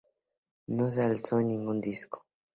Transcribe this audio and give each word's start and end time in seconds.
No 0.65 0.89
se 0.89 1.01
lanzó 1.03 1.39
en 1.39 1.49
ningún 1.49 1.79
disco. 1.79 2.25